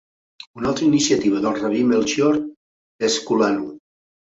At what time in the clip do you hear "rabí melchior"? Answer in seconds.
1.61-2.43